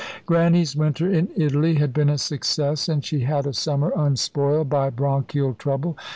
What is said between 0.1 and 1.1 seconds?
Grannie's winter